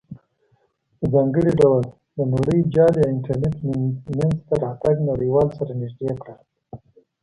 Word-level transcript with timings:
په 0.97 1.05
ځانګړې 1.13 1.51
ډول 1.61 1.81
د 2.15 2.17
نړیجال 2.33 2.93
یا 2.99 3.05
انټرنیټ 3.13 3.55
مینځ 4.17 4.35
ته 4.47 4.53
راتګ 4.63 4.95
نړیوال 5.09 5.47
سره 5.57 5.71
نزدې 5.81 6.09
کړل. 6.21 6.39